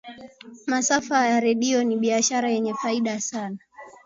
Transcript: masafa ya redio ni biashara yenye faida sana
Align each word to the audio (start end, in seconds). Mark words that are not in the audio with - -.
masafa 0.67 1.27
ya 1.27 1.39
redio 1.39 1.83
ni 1.83 1.95
biashara 1.97 2.49
yenye 2.49 2.73
faida 2.73 3.19
sana 3.19 3.57